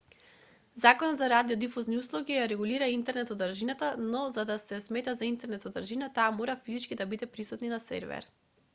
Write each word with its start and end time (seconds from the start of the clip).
законот 0.83 1.17
за 1.19 1.27
радиодифузни 1.33 1.99
услуги 2.03 2.37
ја 2.37 2.47
регулира 2.53 2.87
интернет-содржината 2.95 3.89
но 4.07 4.21
за 4.39 4.47
да 4.51 4.55
се 4.65 4.79
смета 4.89 5.15
за 5.21 5.27
интернет-содржина 5.31 6.07
таа 6.19 6.29
мора 6.41 6.61
физички 6.69 6.97
да 7.03 7.07
биде 7.13 7.29
присутна 7.37 7.75
на 7.77 7.85
сервер 7.89 8.31